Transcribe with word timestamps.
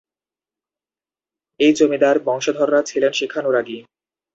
এই 1.59 1.71
জমিদার 1.73 2.15
বংশধররা 2.27 2.79
ছিলেন 2.89 3.11
শিক্ষানুরাগী। 3.11 3.77